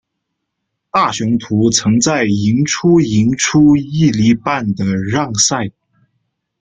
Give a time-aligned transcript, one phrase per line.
[0.89, 5.69] 大雄图曾在赢出赢出一哩半的让赛。